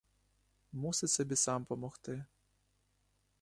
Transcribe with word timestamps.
Мусить 0.71 1.09
собі 1.09 1.35
сам 1.35 1.65
помогти. 1.65 2.25